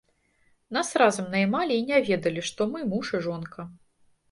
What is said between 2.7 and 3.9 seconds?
мы муж і жонка.